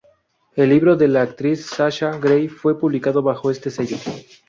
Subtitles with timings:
[0.55, 3.97] El libro de la actriz Sasha Grey fue publicado bajo este sello.